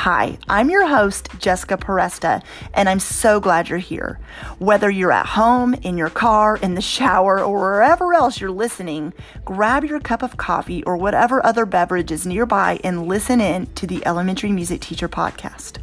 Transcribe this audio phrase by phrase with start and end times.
[0.00, 2.42] Hi, I'm your host, Jessica Peresta,
[2.74, 4.20] and I'm so glad you're here.
[4.58, 9.14] Whether you're at home, in your car, in the shower, or wherever else you're listening,
[9.46, 13.86] grab your cup of coffee or whatever other beverage is nearby and listen in to
[13.86, 15.78] the Elementary Music Teacher Podcast.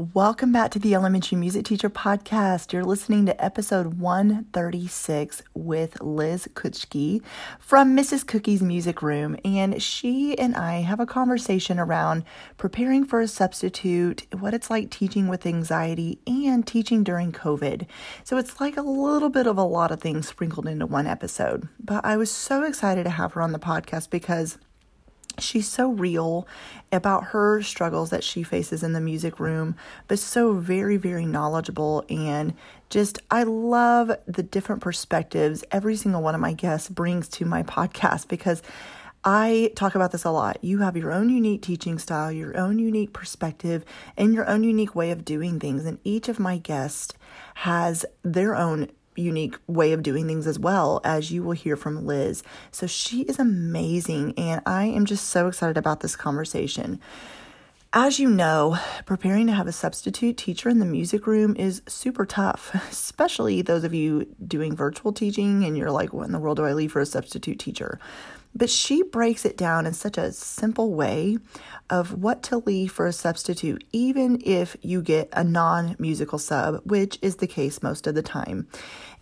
[0.00, 2.72] Welcome back to the Elementary Music Teacher Podcast.
[2.72, 7.20] You're listening to episode 136 with Liz Kutschke
[7.58, 8.24] from Mrs.
[8.24, 9.36] Cookie's Music Room.
[9.44, 12.24] And she and I have a conversation around
[12.56, 17.86] preparing for a substitute, what it's like teaching with anxiety, and teaching during COVID.
[18.24, 21.68] So it's like a little bit of a lot of things sprinkled into one episode.
[21.78, 24.56] But I was so excited to have her on the podcast because
[25.38, 26.46] she's so real
[26.92, 29.76] about her struggles that she faces in the music room,
[30.08, 32.04] but so very, very knowledgeable.
[32.08, 32.54] And
[32.88, 37.62] just, I love the different perspectives every single one of my guests brings to my
[37.62, 38.62] podcast because
[39.22, 40.58] I talk about this a lot.
[40.62, 43.84] You have your own unique teaching style, your own unique perspective,
[44.16, 45.84] and your own unique way of doing things.
[45.84, 47.12] And each of my guests
[47.56, 52.06] has their own unique way of doing things as well, as you will hear from
[52.06, 52.42] Liz.
[52.70, 57.00] So she is amazing, and I am just so excited about this conversation.
[57.92, 62.24] As you know, preparing to have a substitute teacher in the music room is super
[62.24, 66.58] tough, especially those of you doing virtual teaching and you're like, what in the world
[66.58, 67.98] do I leave for a substitute teacher?
[68.54, 71.38] But she breaks it down in such a simple way
[71.88, 76.82] of what to leave for a substitute, even if you get a non musical sub,
[76.84, 78.66] which is the case most of the time.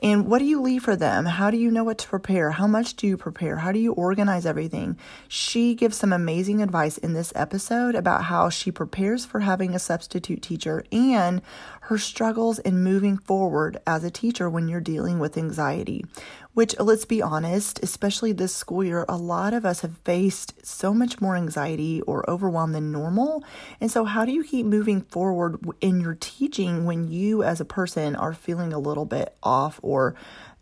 [0.00, 1.24] And what do you leave for them?
[1.24, 2.52] How do you know what to prepare?
[2.52, 3.56] How much do you prepare?
[3.56, 4.96] How do you organize everything?
[5.26, 9.80] She gives some amazing advice in this episode about how she prepares for having a
[9.80, 11.42] substitute teacher and
[11.88, 16.04] her struggles in moving forward as a teacher when you're dealing with anxiety.
[16.52, 20.92] Which, let's be honest, especially this school year, a lot of us have faced so
[20.92, 23.42] much more anxiety or overwhelm than normal.
[23.80, 27.64] And so, how do you keep moving forward in your teaching when you, as a
[27.64, 30.14] person, are feeling a little bit off or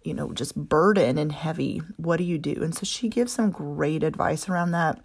[0.05, 1.83] you know, just burden and heavy.
[1.97, 2.63] What do you do?
[2.63, 5.01] And so she gives some great advice around that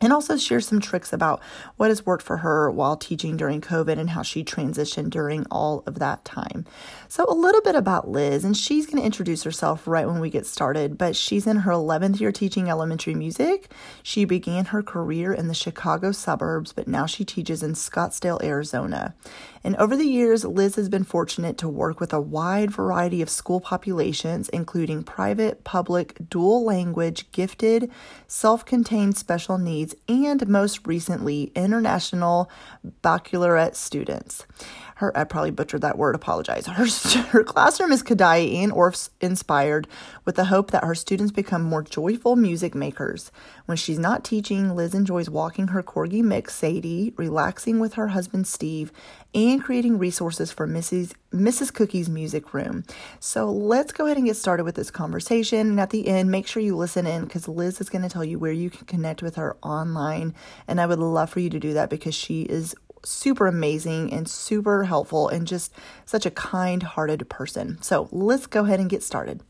[0.00, 1.40] and also share some tricks about
[1.76, 5.82] what has worked for her while teaching during COVID and how she transitioned during all
[5.86, 6.64] of that time.
[7.08, 10.30] So, a little bit about Liz, and she's going to introduce herself right when we
[10.30, 13.72] get started, but she's in her 11th year teaching elementary music.
[14.02, 19.14] She began her career in the Chicago suburbs, but now she teaches in Scottsdale, Arizona.
[19.64, 23.28] And over the years, Liz has been fortunate to work with a wide variety of
[23.28, 27.90] school populations, including private, public, dual language, gifted,
[28.26, 32.50] self contained special needs, and most recently, international
[33.02, 34.44] baccalaureate students
[34.98, 36.66] her I probably butchered that word, apologize.
[36.78, 36.86] Her
[37.28, 39.86] her classroom is and Orff inspired
[40.24, 43.30] with the hope that her students become more joyful music makers.
[43.66, 48.48] When she's not teaching, Liz enjoys walking her corgi mix Sadie, relaxing with her husband
[48.48, 48.90] Steve,
[49.34, 51.14] and creating resources for Mrs.
[51.32, 51.72] Mrs.
[51.72, 52.84] Cookie's music room.
[53.20, 55.68] So let's go ahead and get started with this conversation.
[55.68, 58.24] And at the end, make sure you listen in because Liz is going to tell
[58.24, 60.34] you where you can connect with her online.
[60.66, 64.28] And I would love for you to do that because she is super amazing and
[64.28, 65.72] super helpful and just
[66.04, 67.80] such a kind hearted person.
[67.82, 69.42] So let's go ahead and get started.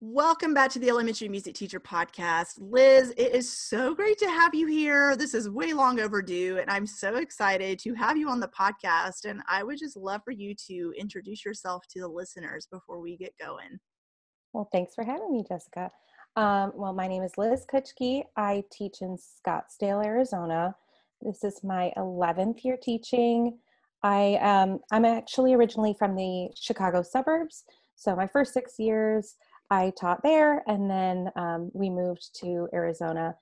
[0.00, 2.54] Welcome back to the Elementary Music Teacher Podcast.
[2.60, 5.16] Liz, it is so great to have you here.
[5.16, 9.24] This is way long overdue, and I'm so excited to have you on the podcast.
[9.24, 13.16] And I would just love for you to introduce yourself to the listeners before we
[13.16, 13.80] get going.
[14.52, 15.90] Well, thanks for having me, Jessica.
[16.36, 18.22] Um, well, my name is Liz Kutschke.
[18.36, 20.76] I teach in Scottsdale, Arizona.
[21.20, 23.58] This is my 11th year teaching.
[24.02, 27.64] I um, I'm actually originally from the Chicago suburbs,
[27.96, 29.34] so my first six years
[29.70, 33.34] I taught there, and then um, we moved to Arizona.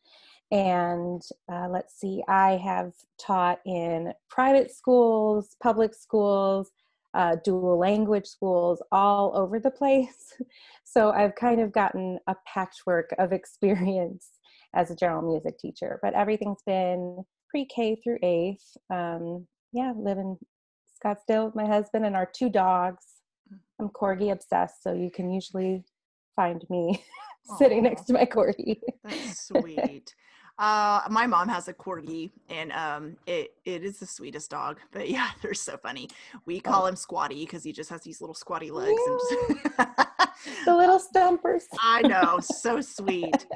[0.51, 1.21] And
[1.53, 6.71] uh, let's see, I have taught in private schools, public schools,
[7.15, 10.35] uh, dual language schools, all over the place.
[10.89, 14.31] So I've kind of gotten a patchwork of experience
[14.73, 18.77] as a general music teacher, but everything's been pre-K through eighth.
[18.91, 20.39] Um, yeah, live in
[21.05, 23.05] Scottsdale with my husband and our two dogs.
[23.53, 23.59] Mm.
[23.81, 25.85] I'm corgi obsessed, so you can usually
[26.35, 27.03] find me
[27.59, 28.81] sitting next to my corgi.
[29.05, 30.15] That's sweet.
[30.59, 34.79] Uh, my mom has a corgi, and um, it it is the sweetest dog.
[34.91, 36.09] But yeah, they're so funny.
[36.47, 36.87] We call oh.
[36.87, 38.99] him Squatty because he just has these little squatty legs.
[39.07, 41.67] And just the little stumpers.
[41.79, 43.47] I know, so sweet.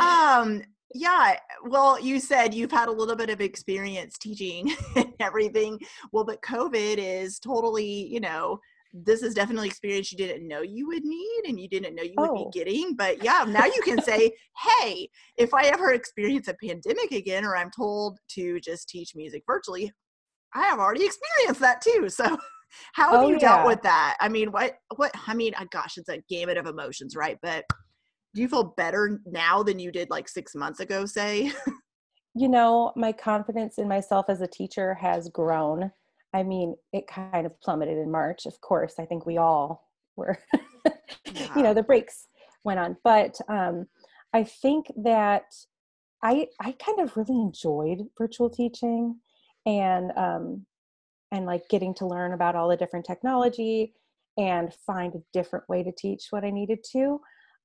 [0.00, 0.62] Um,
[0.94, 5.78] yeah, well, you said you've had a little bit of experience teaching and everything.
[6.12, 8.58] Well, but COVID is totally, you know,
[8.92, 12.14] this is definitely experience you didn't know you would need and you didn't know you
[12.16, 12.50] would be oh.
[12.52, 12.96] getting.
[12.96, 14.32] But yeah, now you can say,
[14.80, 19.44] hey, if I ever experience a pandemic again or I'm told to just teach music
[19.46, 19.92] virtually,
[20.54, 22.08] I have already experienced that too.
[22.08, 22.24] So
[22.94, 23.38] how have oh, you yeah.
[23.38, 24.16] dealt with that?
[24.20, 27.38] I mean, what what I mean, uh, gosh, it's a gamut of emotions, right?
[27.42, 27.64] But
[28.34, 31.52] do you feel better now than you did like six months ago, say?
[32.34, 35.90] you know, my confidence in myself as a teacher has grown.
[36.32, 38.94] I mean, it kind of plummeted in March, of course.
[38.98, 40.38] I think we all were,
[41.32, 41.54] yeah.
[41.56, 42.28] you know, the brakes
[42.64, 42.96] went on.
[43.02, 43.86] But um,
[44.32, 45.44] I think that
[46.22, 49.16] I I kind of really enjoyed virtual teaching
[49.66, 50.66] and um,
[51.32, 53.94] and like getting to learn about all the different technology
[54.38, 57.20] and find a different way to teach what I needed to.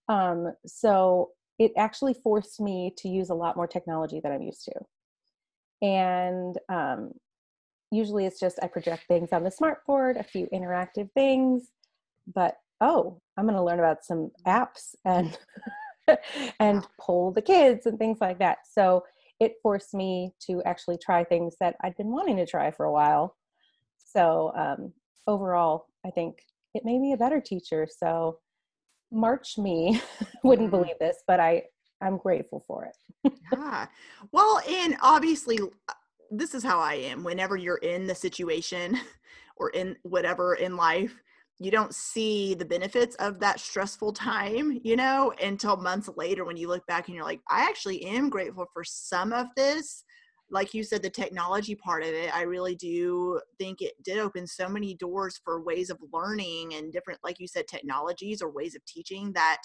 [0.07, 4.65] Um, so it actually forced me to use a lot more technology than I'm used
[4.65, 5.85] to.
[5.85, 7.11] And um,
[7.91, 11.69] usually it's just I project things on the smartboard, a few interactive things,
[12.33, 15.37] but oh, I'm going to learn about some apps and
[16.59, 18.59] and pull the kids and things like that.
[18.69, 19.03] So
[19.39, 22.91] it forced me to actually try things that I'd been wanting to try for a
[22.91, 23.35] while.
[23.97, 24.93] So um,
[25.27, 26.39] overall, I think
[26.73, 27.87] it made me a better teacher.
[27.89, 28.39] So
[29.15, 30.01] March me
[30.43, 30.77] wouldn't mm-hmm.
[30.77, 31.63] believe this, but I
[32.01, 33.33] I'm grateful for it.
[33.53, 33.87] yeah.
[34.31, 35.93] Well, and obviously uh,
[36.29, 37.23] this is how I am.
[37.23, 38.99] Whenever you're in the situation
[39.57, 41.15] or in whatever in life,
[41.57, 46.57] you don't see the benefits of that stressful time, you know, until months later when
[46.57, 50.03] you look back and you're like, I actually am grateful for some of this
[50.51, 54.45] like you said, the technology part of it, I really do think it did open
[54.45, 58.75] so many doors for ways of learning and different, like you said, technologies or ways
[58.75, 59.61] of teaching that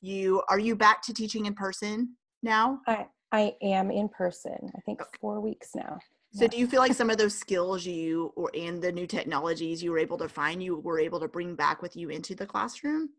[0.00, 2.80] you are you back to teaching in person now?
[2.86, 4.58] I, I am in person.
[4.76, 5.10] I think okay.
[5.20, 5.98] four weeks now.
[6.34, 6.48] So yeah.
[6.48, 9.90] do you feel like some of those skills you or and the new technologies you
[9.90, 13.10] were able to find you were able to bring back with you into the classroom?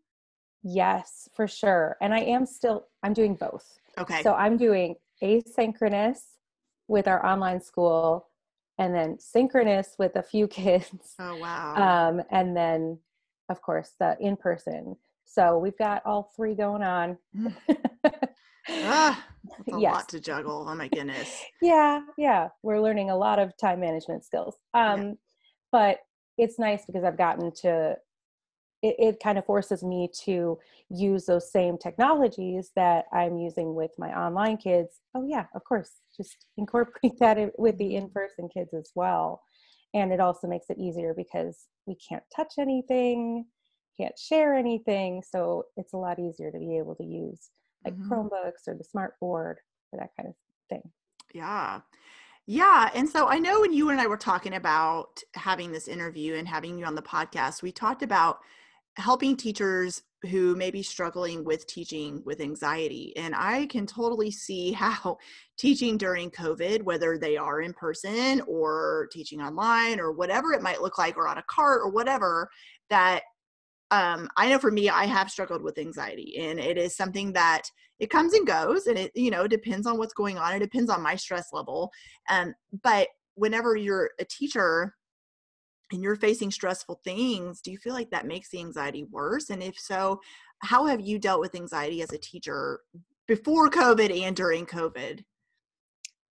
[0.63, 1.97] Yes, for sure.
[2.01, 3.65] And I am still I'm doing both.
[3.97, 4.21] Okay.
[4.21, 6.19] So I'm doing asynchronous
[6.89, 8.27] with our online school
[8.77, 11.13] and then synchronous with a few kids.
[11.19, 11.75] Oh, wow.
[12.09, 12.99] Um, and then,
[13.47, 14.97] of course, the in person.
[15.25, 17.17] So we've got all three going on.
[18.71, 19.25] Ah,
[19.73, 19.91] a yes.
[19.91, 20.67] lot to juggle.
[20.69, 21.43] Oh, my goodness.
[21.59, 22.49] yeah, yeah.
[22.61, 24.57] We're learning a lot of time management skills.
[24.75, 25.13] Um, yeah.
[25.71, 25.97] But
[26.37, 27.95] it's nice because I've gotten to
[28.83, 30.59] it, it kind of forces me to
[30.89, 34.99] use those same technologies that I'm using with my online kids.
[35.15, 35.89] Oh, yeah, of course,
[36.19, 39.41] just incorporate that with the in person kids as well.
[39.93, 43.45] And it also makes it easier because we can't touch anything,
[43.99, 45.23] can't share anything.
[45.27, 47.49] So it's a lot easier to be able to use
[47.83, 48.11] like mm-hmm.
[48.11, 49.57] Chromebooks or the smart board
[49.91, 50.35] or that kind of
[50.69, 50.91] thing.
[51.33, 51.81] Yeah.
[52.45, 52.89] Yeah.
[52.95, 56.47] And so I know when you and I were talking about having this interview and
[56.47, 58.39] having you on the podcast, we talked about
[58.99, 63.13] helping teachers who may be struggling with teaching with anxiety.
[63.15, 65.17] And I can totally see how
[65.57, 70.81] teaching during COVID, whether they are in person or teaching online or whatever it might
[70.81, 72.49] look like, or on a cart or whatever,
[72.89, 73.21] that
[73.91, 77.63] um, I know for me, I have struggled with anxiety, and it is something that
[77.97, 80.53] it comes and goes, and it you know depends on what's going on.
[80.53, 81.89] It depends on my stress level,
[82.29, 82.53] um,
[82.83, 84.93] but whenever you're a teacher
[85.91, 89.49] and you're facing stressful things, do you feel like that makes the anxiety worse?
[89.49, 90.19] And if so,
[90.59, 92.81] how have you dealt with anxiety as a teacher
[93.27, 95.23] before COVID and during COVID?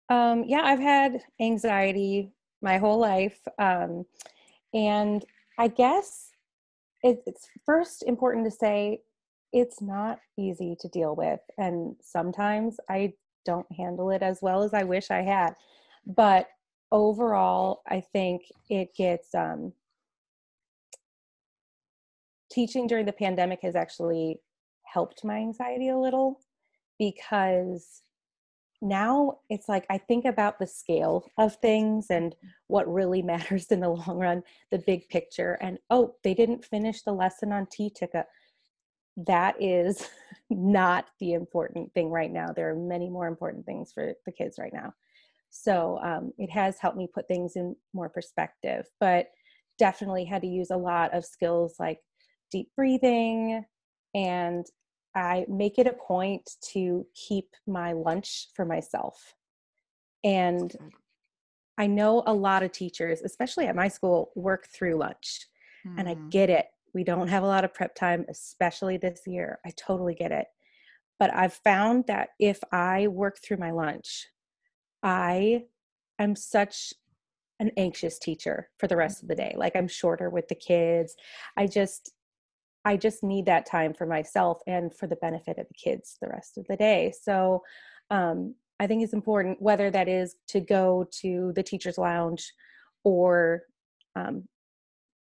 [0.10, 2.31] Um, yeah, I've had anxiety
[2.62, 3.39] my whole life.
[3.60, 4.05] Um,
[4.74, 5.25] and
[5.58, 6.31] I guess
[7.03, 9.01] it's first important to say
[9.53, 11.39] it's not easy to deal with.
[11.58, 13.13] And sometimes I
[13.46, 15.55] don't handle it as well as I wish I had.
[16.05, 16.48] But
[16.92, 19.74] overall, I think it gets um,
[22.52, 24.40] teaching during the pandemic has actually
[24.84, 26.42] helped my anxiety a little
[27.00, 28.02] because
[28.82, 32.36] now it's like I think about the scale of things and
[32.68, 35.58] what really matters in the long run, the big picture.
[35.62, 38.26] And oh, they didn't finish the lesson on T ticket.
[39.18, 40.08] That is
[40.50, 42.48] not the important thing right now.
[42.54, 44.94] There are many more important things for the kids right now.
[45.51, 49.27] So um, it has helped me put things in more perspective, but
[49.77, 52.00] definitely had to use a lot of skills like
[52.50, 53.63] deep breathing.
[54.15, 54.65] And
[55.13, 59.36] I make it a point to keep my lunch for myself.
[60.24, 60.74] And
[61.77, 65.48] I know a lot of teachers, especially at my school, work through lunch.
[65.86, 66.00] Mm.
[66.00, 66.29] And I mm-hmm.
[66.29, 66.67] get it.
[66.93, 69.60] We don't have a lot of prep time, especially this year.
[69.65, 70.48] I totally get it.
[71.20, 74.27] But I've found that if I work through my lunch,
[75.03, 75.63] I
[76.20, 76.93] am such
[77.60, 79.53] an anxious teacher for the rest of the day.
[79.55, 81.15] Like I'm shorter with the kids.
[81.55, 82.12] I just
[82.84, 86.27] I just need that time for myself and for the benefit of the kids the
[86.27, 87.13] rest of the day.
[87.22, 87.62] So
[88.10, 92.51] um, I think it's important whether that is to go to the teachers lounge
[93.03, 93.62] or
[94.15, 94.46] um,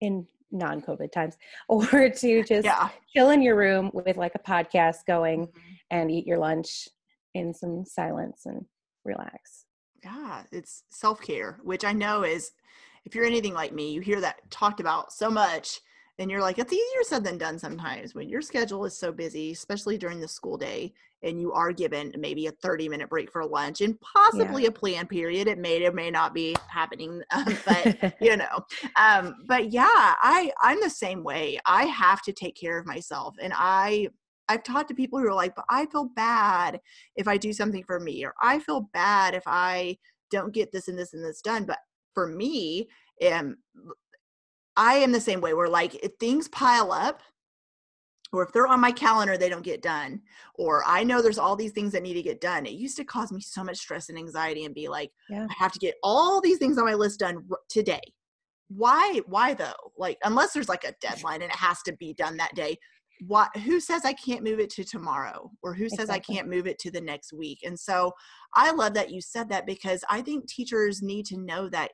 [0.01, 1.37] in non-covid times
[1.69, 2.89] or to just yeah.
[3.13, 5.73] chill in your room with like a podcast going mm-hmm.
[5.91, 6.87] and eat your lunch
[7.35, 8.65] in some silence and
[9.05, 9.65] relax
[10.03, 12.51] yeah it's self-care which i know is
[13.05, 15.79] if you're anything like me you hear that talked about so much
[16.19, 19.51] and you're like it's easier said than done sometimes when your schedule is so busy
[19.51, 20.93] especially during the school day
[21.23, 24.69] and you are given maybe a 30 minute break for lunch and possibly yeah.
[24.69, 28.65] a plan period it may or may not be happening um, but you know
[28.97, 29.85] um, but yeah
[30.21, 34.07] i i'm the same way i have to take care of myself and i
[34.51, 36.79] I've talked to people who are like, but I feel bad
[37.15, 39.97] if I do something for me, or I feel bad if I
[40.29, 41.63] don't get this and this and this done.
[41.65, 41.79] But
[42.13, 42.87] for me,
[43.31, 43.57] um,
[44.75, 47.21] I am the same way where like if things pile up,
[48.33, 50.21] or if they're on my calendar, they don't get done,
[50.55, 52.65] or I know there's all these things that need to get done.
[52.65, 55.47] It used to cause me so much stress and anxiety and be like, yeah.
[55.49, 58.01] I have to get all these things on my list done today.
[58.69, 59.19] Why?
[59.27, 59.91] Why though?
[59.97, 62.77] Like, unless there's like a deadline and it has to be done that day,
[63.27, 66.35] what who says i can't move it to tomorrow or who says exactly.
[66.35, 68.11] i can't move it to the next week and so
[68.55, 71.91] i love that you said that because i think teachers need to know that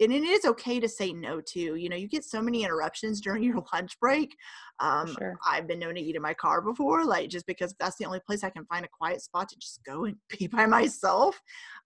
[0.00, 3.20] and it is okay to say no to you know you get so many interruptions
[3.20, 4.36] during your lunch break
[4.80, 5.36] um, sure.
[5.48, 8.20] i've been known to eat in my car before like just because that's the only
[8.20, 11.40] place i can find a quiet spot to just go and be by myself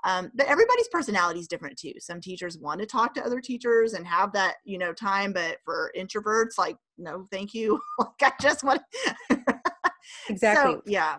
[0.04, 1.92] um, but everybody's personality is different too.
[1.98, 5.58] Some teachers want to talk to other teachers and have that you know time but
[5.64, 7.80] for introverts like no thank you.
[7.98, 8.80] Like i just want
[10.28, 10.74] exactly.
[10.74, 11.18] so, yeah.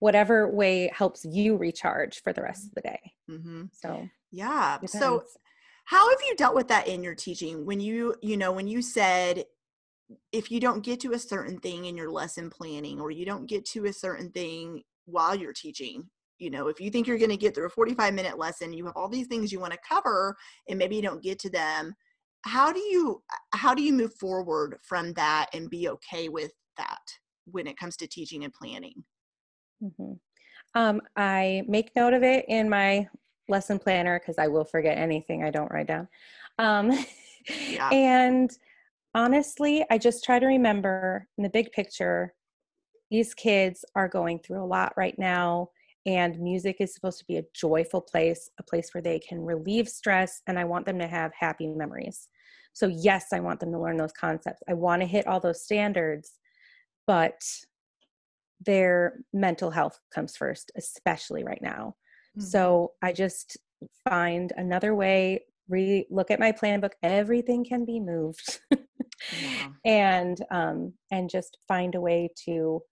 [0.00, 3.12] Whatever way helps you recharge for the rest of the day.
[3.30, 3.64] Mm-hmm.
[3.72, 4.78] so yeah.
[4.80, 4.92] depends.
[4.92, 5.22] so
[5.88, 8.82] how have you dealt with that in your teaching when you you know when you
[8.82, 9.44] said
[10.32, 13.46] if you don't get to a certain thing in your lesson planning or you don't
[13.46, 16.04] get to a certain thing while you're teaching
[16.38, 18.84] you know if you think you're going to get through a 45 minute lesson you
[18.84, 20.36] have all these things you want to cover
[20.68, 21.94] and maybe you don't get to them
[22.42, 23.22] how do you
[23.54, 27.00] how do you move forward from that and be okay with that
[27.46, 29.04] when it comes to teaching and planning
[29.82, 30.12] mm-hmm.
[30.74, 33.08] um, i make note of it in my
[33.48, 36.08] lesson planner because I will forget anything I don't write down.
[36.58, 36.92] Um,
[37.68, 37.90] yeah.
[37.90, 38.50] And
[39.14, 42.34] honestly, I just try to remember in the big picture,
[43.10, 45.70] these kids are going through a lot right now.
[46.06, 49.88] And music is supposed to be a joyful place, a place where they can relieve
[49.88, 50.42] stress.
[50.46, 52.28] And I want them to have happy memories.
[52.72, 54.62] So, yes, I want them to learn those concepts.
[54.68, 56.38] I want to hit all those standards,
[57.06, 57.42] but
[58.64, 61.96] their mental health comes first, especially right now.
[62.38, 62.46] Mm-hmm.
[62.46, 63.56] So I just
[64.08, 68.60] find another way, re look at my plan book, everything can be moved.
[68.70, 69.68] yeah.
[69.84, 72.82] And um and just find a way to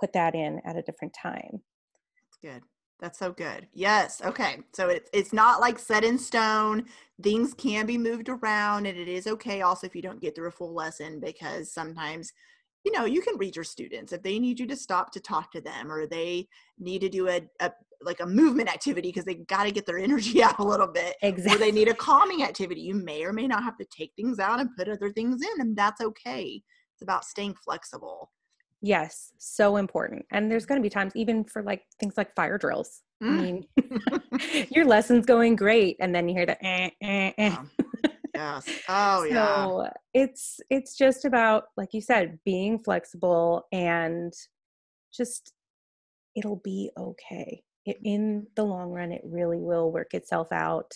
[0.00, 1.60] put that in at a different time.
[1.60, 2.62] That's good.
[3.00, 3.66] That's so good.
[3.72, 4.20] Yes.
[4.22, 4.58] Okay.
[4.74, 6.86] So it's it's not like set in stone.
[7.22, 10.48] Things can be moved around, and it is okay also if you don't get through
[10.48, 12.32] a full lesson because sometimes
[12.84, 15.52] you know you can read your students if they need you to stop to talk
[15.52, 16.46] to them or they
[16.78, 17.70] need to do a, a
[18.02, 21.16] like a movement activity because they got to get their energy out a little bit
[21.22, 21.54] exactly.
[21.54, 22.80] or they need a calming activity.
[22.80, 25.60] You may or may not have to take things out and put other things in
[25.60, 26.62] and that's okay.
[26.94, 28.30] It's about staying flexible.
[28.82, 30.24] Yes so important.
[30.30, 33.02] And there's going to be times even for like things like fire drills.
[33.22, 33.28] Mm.
[33.28, 37.56] i mean your lesson's going great and then you hear the eh, eh, eh.
[38.34, 38.66] yes.
[38.88, 39.64] Oh yeah.
[39.64, 44.32] So it's it's just about like you said being flexible and
[45.12, 45.52] just
[46.34, 50.94] it'll be okay in the long run it really will work itself out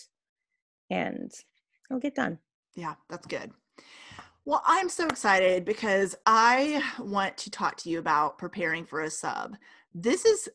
[0.89, 1.31] and
[1.89, 2.37] it'll get done
[2.75, 3.51] yeah that's good
[4.45, 9.09] well i'm so excited because i want to talk to you about preparing for a
[9.09, 9.55] sub
[9.93, 10.49] this is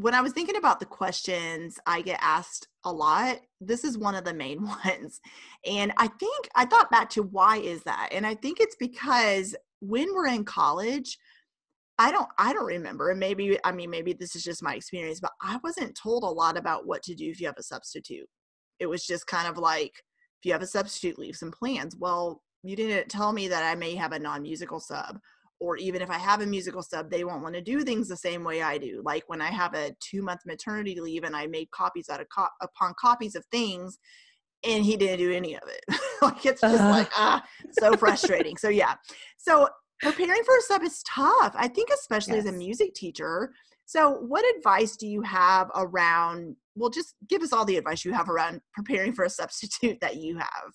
[0.00, 4.14] when I was thinking about the questions I get asked a lot, this is one
[4.14, 5.20] of the main ones.
[5.66, 8.08] And I think I thought back to why is that?
[8.10, 11.18] And I think it's because when we're in college,
[12.00, 13.10] I don't I don't remember.
[13.10, 16.26] And maybe I mean maybe this is just my experience, but I wasn't told a
[16.26, 18.26] lot about what to do if you have a substitute.
[18.78, 21.94] It was just kind of like if you have a substitute, leave some plans.
[21.98, 25.18] Well, you didn't tell me that I may have a non-musical sub
[25.60, 28.16] or even if I have a musical sub, they won't want to do things the
[28.16, 29.02] same way I do.
[29.04, 32.28] Like when I have a two month maternity leave and I made copies out of
[32.34, 33.98] co- upon copies of things,
[34.64, 36.00] and he didn't do any of it.
[36.22, 36.90] like it's just uh.
[36.90, 37.44] like ah,
[37.78, 38.56] so frustrating.
[38.56, 38.94] so yeah,
[39.36, 39.68] so
[40.00, 41.54] preparing for a sub is tough.
[41.54, 42.46] I think especially yes.
[42.46, 43.52] as a music teacher.
[43.86, 46.56] So what advice do you have around?
[46.76, 50.16] Well, just give us all the advice you have around preparing for a substitute that
[50.16, 50.72] you have.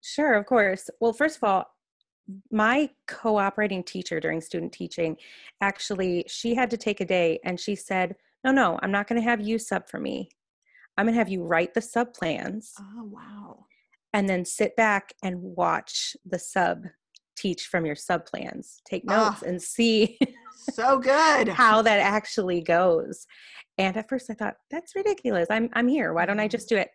[0.00, 0.88] Sure, of course.
[1.00, 1.66] Well, first of all,
[2.50, 5.16] my cooperating teacher during student teaching
[5.60, 8.14] actually she had to take a day and she said
[8.44, 10.28] no no i'm not going to have you sub for me
[10.96, 13.64] i'm going to have you write the sub plans oh wow
[14.12, 16.84] and then sit back and watch the sub
[17.36, 18.80] teach from your sub plans.
[18.88, 20.18] Take notes oh, and see
[20.72, 21.48] so good.
[21.48, 23.26] how that actually goes.
[23.78, 25.48] And at first i thought that's ridiculous.
[25.50, 26.12] I'm i'm here.
[26.12, 26.90] Why don't i just do it?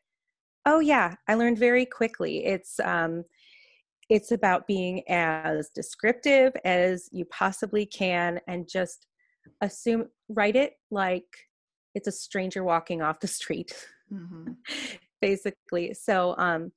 [0.66, 1.16] Oh yeah.
[1.28, 2.46] I learned very quickly.
[2.46, 3.24] It's um
[4.10, 9.06] it's about being as descriptive as you possibly can and just
[9.62, 11.26] assume write it like
[11.94, 13.74] it's a stranger walking off the street.
[14.12, 14.54] Mm-hmm.
[15.22, 15.94] basically.
[15.94, 16.72] So um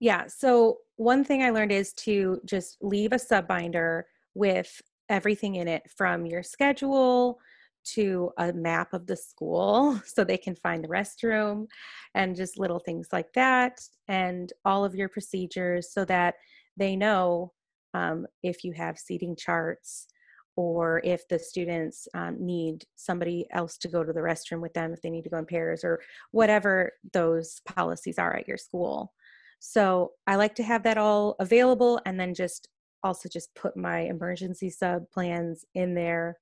[0.00, 0.26] yeah.
[0.26, 5.68] So one thing i learned is to just leave a sub binder with everything in
[5.68, 7.38] it from your schedule
[7.84, 11.66] to a map of the school so they can find the restroom
[12.14, 16.34] and just little things like that and all of your procedures so that
[16.76, 17.52] they know
[17.94, 20.08] um, if you have seating charts
[20.56, 24.92] or if the students um, need somebody else to go to the restroom with them
[24.92, 26.00] if they need to go in pairs or
[26.32, 29.12] whatever those policies are at your school
[29.58, 32.68] so i like to have that all available and then just
[33.02, 36.36] also just put my emergency sub plans in there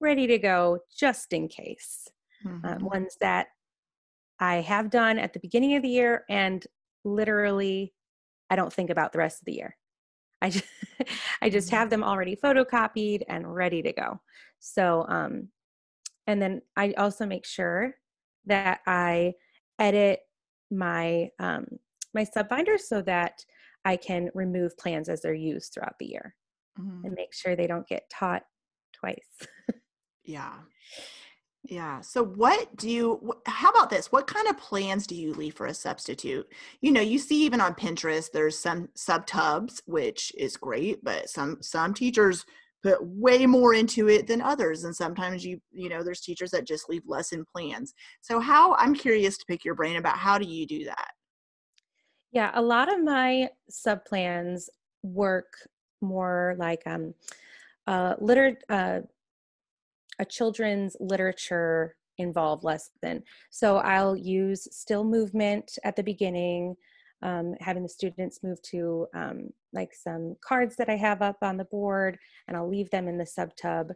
[0.00, 2.08] ready to go just in case.
[2.44, 2.66] Um, mm-hmm.
[2.66, 3.48] Um, ones that
[4.38, 6.66] I have done at the beginning of the year and
[7.04, 7.92] literally
[8.48, 9.76] I don't think about the rest of the year.
[10.40, 10.64] I just
[11.42, 14.20] I just have them already photocopied and ready to go.
[14.58, 15.48] So um
[16.26, 17.94] and then I also make sure
[18.46, 19.34] that I
[19.78, 20.20] edit
[20.70, 21.66] my um
[22.14, 23.44] my sub binders so that
[23.84, 26.34] I can remove plans as they're used throughout the year
[26.78, 27.04] mm-hmm.
[27.04, 28.42] and make sure they don't get taught
[28.92, 29.48] twice.
[30.30, 30.52] Yeah.
[31.64, 32.00] Yeah.
[32.00, 34.10] So, what do you, how about this?
[34.10, 36.46] What kind of plans do you leave for a substitute?
[36.80, 41.28] You know, you see even on Pinterest, there's some sub tubs, which is great, but
[41.28, 42.46] some, some teachers
[42.82, 44.84] put way more into it than others.
[44.84, 47.92] And sometimes you, you know, there's teachers that just leave lesson plans.
[48.22, 51.10] So, how, I'm curious to pick your brain about how do you do that?
[52.32, 52.50] Yeah.
[52.54, 54.70] A lot of my sub plans
[55.02, 55.52] work
[56.00, 57.14] more like, um,
[57.86, 59.00] uh, liter, uh,
[60.18, 63.22] a children's literature involved lesson.
[63.50, 66.76] So I'll use still movement at the beginning,
[67.22, 71.56] um, having the students move to um, like some cards that I have up on
[71.56, 73.92] the board, and I'll leave them in the sub tub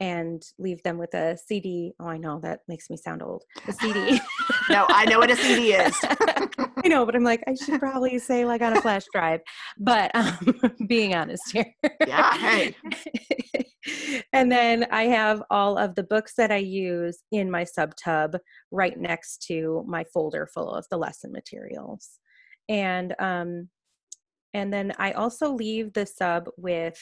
[0.00, 1.92] and leave them with a CD.
[2.00, 3.44] Oh, I know that makes me sound old.
[3.68, 4.18] A CD.
[4.70, 5.94] no, I know what a CD is.
[6.02, 9.40] I know, but I'm like, I should probably say like on a flash drive.
[9.78, 11.72] But um, being honest here.
[12.06, 12.34] yeah.
[12.38, 12.74] Hey.
[14.32, 18.38] and then I have all of the books that I use in my sub tub
[18.70, 22.18] right next to my folder full of the lesson materials.
[22.70, 23.68] And um,
[24.54, 26.98] and then I also leave the sub with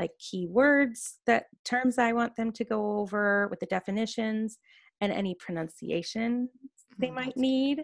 [0.00, 4.58] like keywords that terms I want them to go over with the definitions
[5.02, 6.48] and any pronunciation
[6.98, 7.16] they mm-hmm.
[7.16, 7.82] might need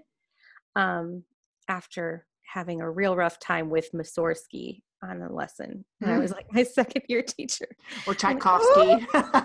[0.76, 1.24] um,
[1.68, 5.84] after having a real rough time with Mussorgsky on a lesson.
[6.00, 6.36] And I was mm.
[6.36, 7.68] like my second year teacher.
[8.06, 9.06] Or Tchaikovsky.
[9.12, 9.44] Like,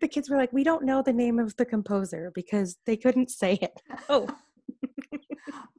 [0.00, 3.30] the kids were like, we don't know the name of the composer because they couldn't
[3.30, 3.80] say it.
[4.08, 4.28] Oh.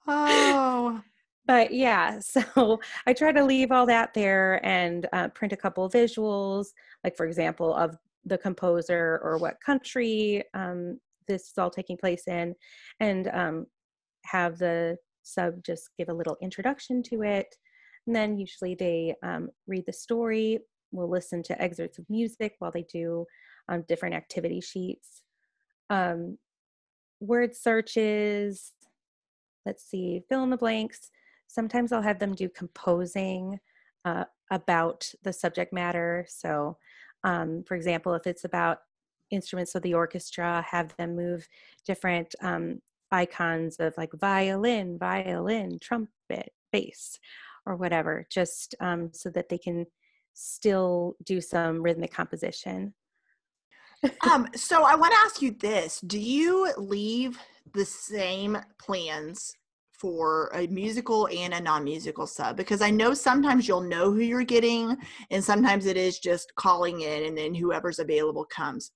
[0.08, 1.02] oh.
[1.48, 5.90] But yeah, so I try to leave all that there and uh, print a couple
[5.90, 6.68] visuals,
[7.04, 12.28] like for example, of the composer or what country um, this is all taking place
[12.28, 12.54] in,
[13.00, 13.66] and um,
[14.26, 17.56] have the sub just give a little introduction to it.
[18.06, 20.60] And then usually they um, read the story,
[20.92, 23.26] will listen to excerpts of music while they do
[23.70, 25.24] um, different activity sheets.
[25.90, 26.38] Um,
[27.20, 28.72] word searches,
[29.66, 31.12] let's see, fill in the blanks.
[31.48, 33.60] Sometimes I'll have them do composing
[34.06, 36.26] uh, about the subject matter.
[36.30, 36.78] So,
[37.24, 38.80] um, for example, if it's about
[39.32, 41.48] instruments of the orchestra, have them move
[41.86, 42.80] different um,
[43.12, 47.20] icons of like violin, violin, trumpet, bass,
[47.66, 49.86] or whatever, just um, so that they can
[50.34, 52.94] still do some rhythmic composition.
[54.30, 57.40] um, so I want to ask you this: Do you leave
[57.74, 59.56] the same plans
[59.98, 64.44] for a musical and a non-musical sub because i know sometimes you'll know who you're
[64.44, 64.96] getting
[65.32, 68.92] and sometimes it is just calling in and then whoever's available comes.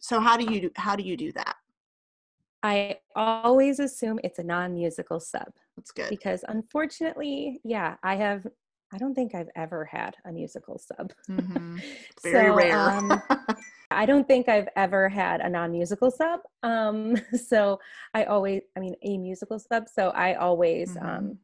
[0.00, 1.56] So how do you do, how do you do that?
[2.62, 6.08] I always assume it's a non-musical sub that's good.
[6.08, 8.46] because unfortunately yeah i have
[8.92, 11.12] i don't think i've ever had a musical sub.
[11.28, 11.78] Mm-hmm.
[12.22, 12.90] very so, rare.
[12.90, 13.22] um,
[13.94, 16.40] I don't think I've ever had a non-musical sub.
[16.62, 17.16] Um,
[17.48, 17.80] so
[18.12, 19.88] I always, I mean, a musical sub.
[19.88, 21.06] So I always mm-hmm.
[21.06, 21.38] um,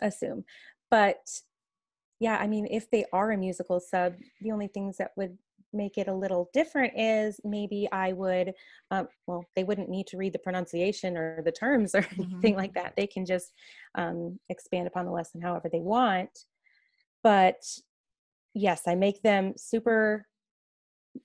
[0.00, 0.44] assume.
[0.90, 1.28] But
[2.20, 5.36] yeah, I mean, if they are a musical sub, the only things that would
[5.72, 8.54] make it a little different is maybe I would,
[8.90, 12.58] um, well, they wouldn't need to read the pronunciation or the terms or anything mm-hmm.
[12.58, 12.94] like that.
[12.96, 13.52] They can just
[13.94, 16.30] um, expand upon the lesson however they want.
[17.22, 17.62] But
[18.54, 20.26] yes, I make them super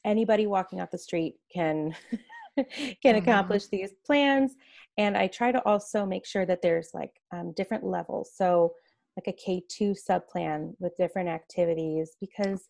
[0.06, 1.96] anybody walking off the street can
[2.58, 3.18] can mm-hmm.
[3.18, 4.56] accomplish these plans
[4.98, 8.74] and i try to also make sure that there's like um, different levels so
[9.18, 12.64] like a k2 sub plan with different activities because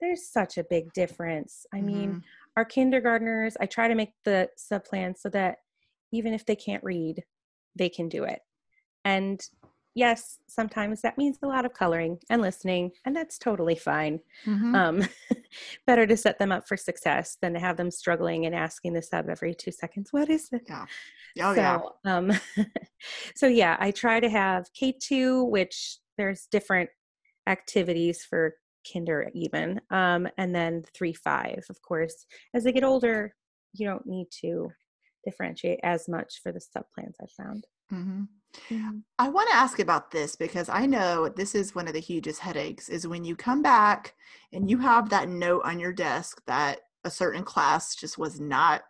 [0.00, 1.86] there's such a big difference i mm-hmm.
[1.86, 2.22] mean
[2.56, 5.56] our kindergartners i try to make the sub plan so that
[6.12, 7.22] even if they can't read
[7.76, 8.40] they can do it
[9.04, 9.40] and
[9.98, 14.20] yes, sometimes that means a lot of coloring and listening, and that's totally fine.
[14.46, 14.74] Mm-hmm.
[14.74, 15.08] Um,
[15.86, 19.02] better to set them up for success than to have them struggling and asking the
[19.02, 20.62] sub every two seconds, what is it?
[20.68, 20.86] Yeah.
[21.40, 21.80] Oh, so, yeah.
[22.04, 22.32] Um,
[23.34, 26.90] so, yeah, I try to have K2, which there's different
[27.48, 28.54] activities for
[28.90, 31.64] kinder even, um, and then 3 5.
[31.68, 33.34] Of course, as they get older,
[33.74, 34.70] you don't need to
[35.24, 37.66] differentiate as much for the sub plans I've found.
[37.92, 38.22] Mm-hmm.
[38.70, 38.98] Mm-hmm.
[39.18, 42.40] I want to ask about this because I know this is one of the hugest
[42.40, 44.14] headaches is when you come back
[44.52, 48.82] and you have that note on your desk that a certain class just was not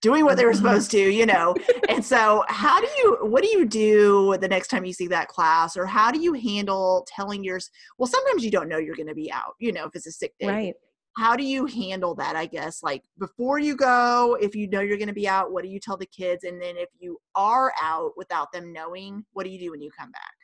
[0.00, 0.64] doing what they were mm-hmm.
[0.64, 1.54] supposed to, you know.
[1.88, 5.28] and so how do you what do you do the next time you see that
[5.28, 9.06] class or how do you handle telling yours well sometimes you don't know you're going
[9.06, 10.46] to be out, you know, if it's a sick day.
[10.46, 10.74] Right
[11.16, 14.96] how do you handle that i guess like before you go if you know you're
[14.96, 17.72] going to be out what do you tell the kids and then if you are
[17.80, 20.34] out without them knowing what do you do when you come back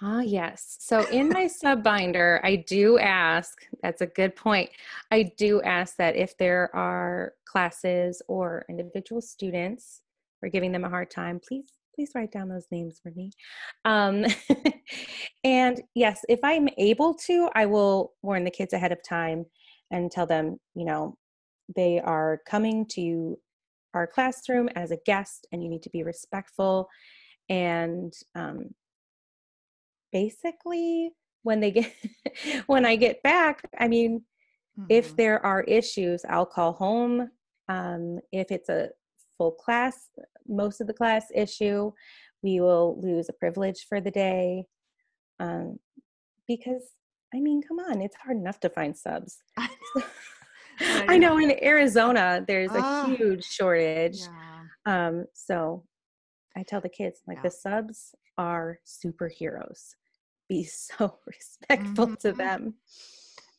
[0.00, 0.76] Ah, yes.
[0.78, 4.70] So in my sub binder, I do ask, that's a good point.
[5.10, 10.02] I do ask that if there are classes or individual students,
[10.40, 13.32] we're giving them a hard time, please please write down those names for me.
[13.84, 14.24] Um,
[15.44, 19.46] and yes, if I'm able to, I will warn the kids ahead of time
[19.90, 21.16] and tell them, you know,
[21.74, 23.36] they are coming to
[23.94, 26.88] our classroom as a guest and you need to be respectful.
[27.48, 28.66] And um,
[30.12, 31.10] basically,
[31.42, 31.92] when they get,
[32.68, 34.20] when I get back, I mean,
[34.78, 34.86] mm-hmm.
[34.88, 37.28] if there are issues, I'll call home.
[37.68, 38.90] Um, if it's a
[39.36, 40.10] full class,
[40.48, 41.92] most of the class issue,
[42.42, 44.64] we will lose a privilege for the day.
[45.40, 45.78] Um,
[46.46, 46.82] because,
[47.34, 49.38] I mean, come on, it's hard enough to find subs.
[50.80, 53.06] I know in Arizona, there's a ah.
[53.06, 54.20] huge shortage.
[54.20, 55.08] Yeah.
[55.08, 55.84] Um, so
[56.56, 57.42] I tell the kids, like, yeah.
[57.42, 59.94] the subs are superheroes.
[60.48, 62.28] Be so respectful mm-hmm.
[62.28, 62.74] to them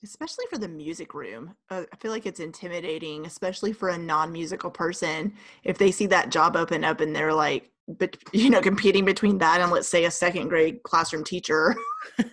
[0.03, 1.55] especially for the music room.
[1.69, 5.33] Uh, I feel like it's intimidating, especially for a non-musical person,
[5.63, 9.37] if they see that job open up and they're like, but you know, competing between
[9.39, 11.75] that and let's say a second grade classroom teacher.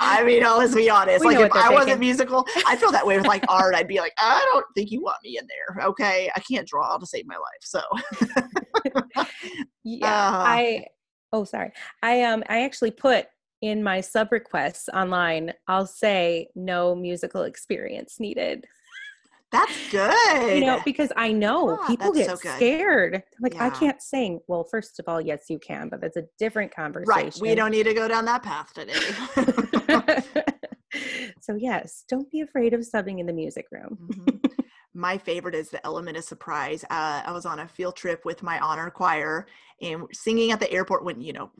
[0.00, 1.24] I mean, oh, let's be honest.
[1.24, 1.74] We like if I thinking.
[1.74, 3.74] wasn't musical, I feel that way with like art.
[3.74, 5.84] I'd be like, I don't think you want me in there.
[5.86, 7.60] Okay, I can't draw to save my life.
[7.60, 7.82] So,
[9.84, 10.86] yeah, uh, I.
[11.32, 11.72] Oh, sorry.
[12.02, 13.26] I um I actually put
[13.62, 18.66] in my sub requests online, I'll say no musical experience needed.
[19.52, 20.12] That's good.
[20.56, 23.22] You know, because I know oh, people get so scared.
[23.40, 23.66] Like, yeah.
[23.66, 24.40] I can't sing.
[24.48, 27.14] Well, first of all, yes, you can, but that's a different conversation.
[27.14, 27.38] Right.
[27.40, 28.92] We don't need to go down that path today.
[31.40, 33.98] so, yes, don't be afraid of subbing in the music room.
[34.00, 34.46] Mm-hmm.
[34.96, 36.84] My favorite is the element of surprise.
[36.84, 39.46] Uh, I was on a field trip with my honor choir
[39.82, 41.50] and singing at the airport when, you know,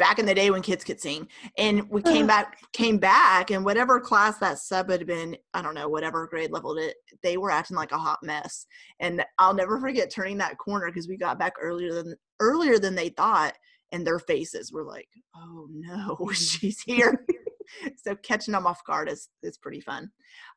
[0.00, 3.62] back in the day when kids could sing and we came back came back and
[3.62, 7.50] whatever class that sub had been i don't know whatever grade level it they were
[7.50, 8.64] acting like a hot mess
[9.00, 12.94] and i'll never forget turning that corner because we got back earlier than earlier than
[12.94, 13.52] they thought
[13.92, 17.26] and their faces were like oh no she's here
[17.96, 20.10] so catching them off guard is is pretty fun.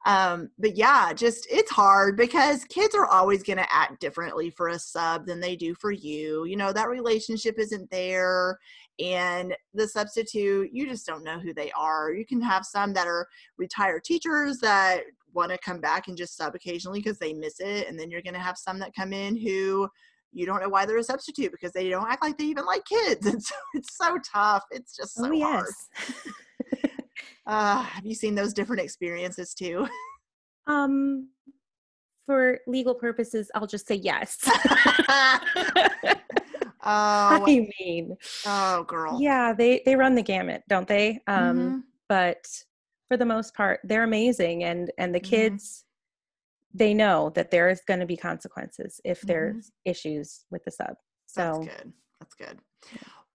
[0.05, 4.69] Um, but yeah just it's hard because kids are always going to act differently for
[4.69, 6.45] a sub than they do for you.
[6.45, 8.57] You know that relationship isn't there
[8.99, 12.13] and the substitute you just don't know who they are.
[12.13, 15.01] You can have some that are retired teachers that
[15.33, 18.21] want to come back and just sub occasionally because they miss it and then you're
[18.21, 19.89] going to have some that come in who
[20.33, 22.83] you don't know why they're a substitute because they don't act like they even like
[22.85, 23.25] kids.
[23.33, 24.63] And so it's so tough.
[24.71, 25.71] It's just so oh, yes.
[25.95, 26.35] hard
[27.47, 29.87] uh, have you seen those different experiences too
[30.67, 31.29] um
[32.25, 34.37] for legal purposes i'll just say yes
[36.85, 39.17] Oh, I mean, oh, girl.
[39.21, 41.21] Yeah, they they run the gamut, don't they?
[41.27, 41.77] Um, mm-hmm.
[42.09, 42.45] But
[43.07, 45.29] for the most part, they're amazing, and and the mm-hmm.
[45.29, 45.85] kids,
[46.73, 49.27] they know that there is going to be consequences if mm-hmm.
[49.27, 50.95] there's issues with the sub.
[51.25, 51.93] So that's good.
[52.19, 52.59] That's good.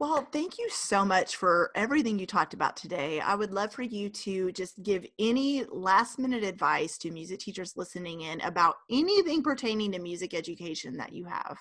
[0.00, 3.18] Well, thank you so much for everything you talked about today.
[3.18, 7.76] I would love for you to just give any last minute advice to music teachers
[7.76, 11.58] listening in about anything pertaining to music education that you have.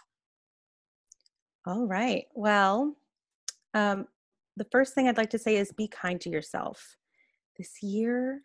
[1.66, 2.26] All right.
[2.36, 2.96] Well,
[3.74, 4.06] um,
[4.56, 6.96] the first thing I'd like to say is be kind to yourself.
[7.58, 8.44] This year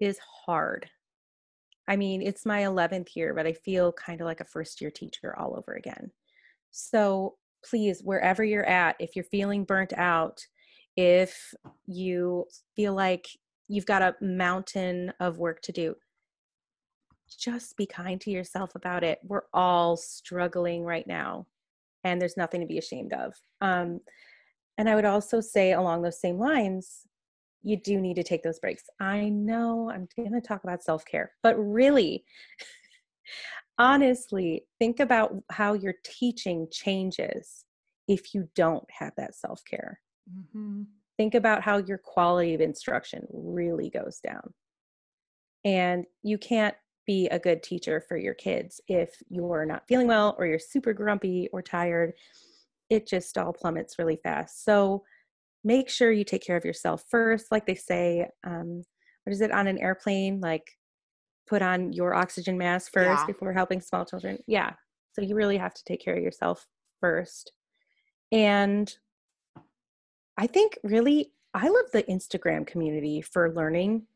[0.00, 0.86] is hard.
[1.88, 4.90] I mean, it's my 11th year, but I feel kind of like a first year
[4.90, 6.10] teacher all over again.
[6.72, 10.46] So please, wherever you're at, if you're feeling burnt out,
[10.96, 11.54] if
[11.86, 12.46] you
[12.76, 13.26] feel like
[13.68, 15.94] you've got a mountain of work to do,
[17.38, 19.18] just be kind to yourself about it.
[19.22, 21.46] We're all struggling right now
[22.04, 23.34] and there's nothing to be ashamed of.
[23.60, 24.00] Um,
[24.78, 27.06] and I would also say, along those same lines,
[27.62, 28.84] you do need to take those breaks.
[28.98, 32.24] I know I'm going to talk about self care, but really,
[33.80, 37.64] honestly, think about how your teaching changes
[38.06, 39.98] if you don't have that self care.
[40.30, 40.82] Mm-hmm.
[41.16, 44.52] Think about how your quality of instruction really goes down.
[45.64, 46.74] And you can't
[47.06, 50.92] be a good teacher for your kids if you're not feeling well or you're super
[50.92, 52.12] grumpy or tired
[52.88, 55.02] it just all plummets really fast so
[55.64, 58.82] make sure you take care of yourself first like they say um,
[59.24, 60.70] what is it on an airplane like
[61.50, 63.26] put on your oxygen mask first yeah.
[63.26, 64.38] before helping small children.
[64.46, 64.70] Yeah.
[65.12, 66.66] So you really have to take care of yourself
[67.00, 67.52] first.
[68.32, 68.94] And
[70.38, 74.06] i think really i love the instagram community for learning.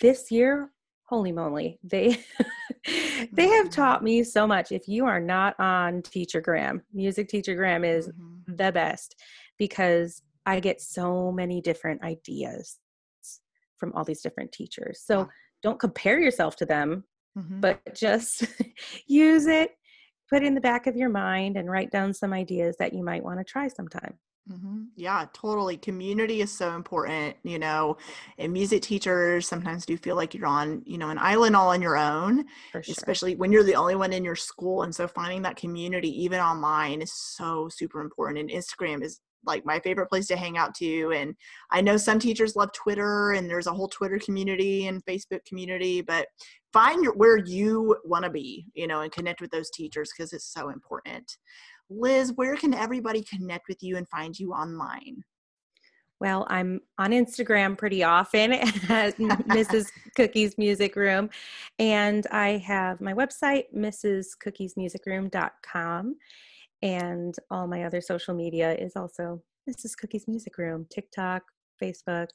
[0.00, 0.72] This year
[1.04, 2.18] holy moly they
[3.32, 4.72] they have taught me so much.
[4.72, 8.56] If you are not on teachergram music teachergram is mm-hmm.
[8.56, 9.14] the best
[9.58, 12.78] because i get so many different ideas
[13.78, 15.00] from all these different teachers.
[15.04, 15.28] So.
[15.62, 17.04] Don't compare yourself to them
[17.36, 17.60] mm-hmm.
[17.60, 18.46] but just
[19.06, 19.70] use it
[20.28, 23.04] put it in the back of your mind and write down some ideas that you
[23.04, 24.18] might want to try sometime
[24.50, 24.84] Mm-hmm.
[24.94, 25.76] Yeah, totally.
[25.76, 27.96] Community is so important, you know,
[28.38, 31.82] and music teachers sometimes do feel like you're on, you know, an island all on
[31.82, 32.80] your own, sure.
[32.82, 34.84] especially when you're the only one in your school.
[34.84, 38.38] And so finding that community, even online, is so super important.
[38.38, 41.12] And Instagram is like my favorite place to hang out too.
[41.14, 41.34] And
[41.70, 46.00] I know some teachers love Twitter and there's a whole Twitter community and Facebook community,
[46.00, 46.26] but
[46.72, 50.32] find your, where you want to be, you know, and connect with those teachers because
[50.32, 51.38] it's so important.
[51.88, 55.22] Liz, where can everybody connect with you and find you online?
[56.18, 58.52] Well, I'm on Instagram pretty often
[58.88, 59.88] at Mrs.
[60.16, 61.28] Cookie's Music Room.
[61.78, 66.16] And I have my website, mrs cookies music mrscookiesmusicroom.com.
[66.82, 69.96] And all my other social media is also Mrs.
[69.96, 71.42] Cookie's Music Room, TikTok,
[71.82, 72.28] Facebook,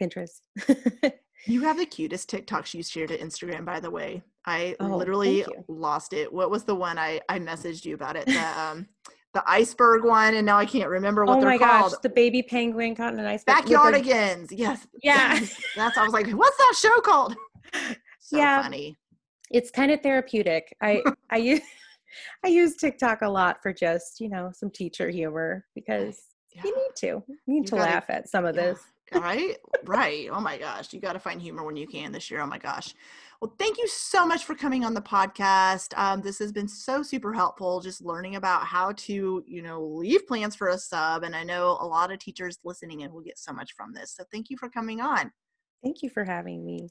[0.00, 0.40] Pinterest.
[1.46, 4.22] You have the cutest TikToks you shared to Instagram, by the way.
[4.44, 6.32] I oh, literally lost it.
[6.32, 8.26] What was the one I I messaged you about it?
[8.26, 8.88] The um
[9.34, 11.92] the iceberg one, and now I can't remember what oh they're called.
[11.92, 13.56] Gosh, the baby penguin caught in an iceberg.
[13.56, 14.48] Backyardigans.
[14.50, 14.86] Yes.
[15.02, 15.38] Yeah.
[15.76, 17.34] That's I was like, what's that show called?
[18.20, 18.62] So yeah.
[18.62, 18.94] funny.
[19.50, 20.76] It's kind of therapeutic.
[20.82, 21.60] I I use
[22.44, 26.20] I use TikTok a lot for just, you know, some teacher humor because
[26.54, 26.62] yeah.
[26.64, 27.06] you need to.
[27.06, 28.62] You need you to gotta, laugh at some of yeah.
[28.62, 28.80] this.
[29.14, 29.56] Right?
[29.84, 30.28] Right.
[30.30, 30.92] Oh my gosh.
[30.92, 32.42] You got to find humor when you can this year.
[32.42, 32.92] Oh my gosh.
[33.40, 35.96] Well thank you so much for coming on the podcast.
[35.96, 40.26] Um, this has been so super helpful just learning about how to you know leave
[40.26, 43.38] plans for a sub and i know a lot of teachers listening and will get
[43.38, 44.12] so much from this.
[44.14, 45.32] So thank you for coming on.
[45.82, 46.90] Thank you for having me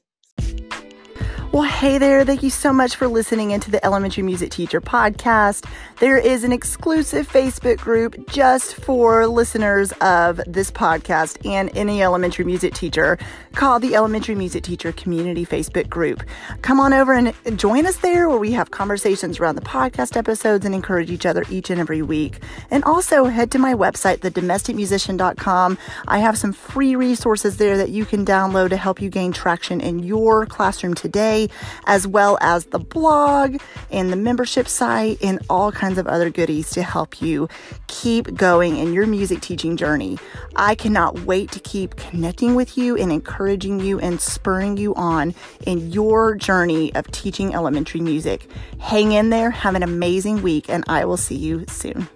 [1.50, 2.26] well, hey there.
[2.26, 5.64] Thank you so much for listening into the Elementary Music Teacher podcast.
[5.98, 12.44] There is an exclusive Facebook group just for listeners of this podcast and any elementary
[12.44, 13.16] music teacher
[13.54, 16.22] called the Elementary Music Teacher Community Facebook group.
[16.60, 20.66] Come on over and join us there where we have conversations around the podcast episodes
[20.66, 22.40] and encourage each other each and every week.
[22.70, 25.78] And also head to my website, thedomesticmusician.com.
[26.06, 29.80] I have some free resources there that you can download to help you gain traction
[29.80, 31.37] in your classroom today
[31.86, 36.70] as well as the blog and the membership site and all kinds of other goodies
[36.70, 37.48] to help you
[37.86, 40.18] keep going in your music teaching journey.
[40.56, 45.34] I cannot wait to keep connecting with you and encouraging you and spurring you on
[45.66, 48.50] in your journey of teaching elementary music.
[48.78, 52.08] Hang in there, have an amazing week, and I will see you soon.